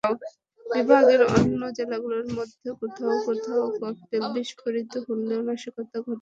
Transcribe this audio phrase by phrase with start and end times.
[0.65, 6.19] বিভাগের অন্য জেলাগুলোর মধ্যে কোথাও কোথাও ককটেল বিস্ফোরিত হলেও নাশকতার ঘটনা ঘটেনি।